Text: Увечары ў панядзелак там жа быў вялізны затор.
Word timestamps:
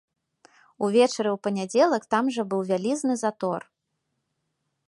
Увечары 0.87 1.29
ў 1.33 1.35
панядзелак 1.47 2.03
там 2.15 2.25
жа 2.39 2.43
быў 2.55 2.61
вялізны 2.73 3.13
затор. 3.25 3.61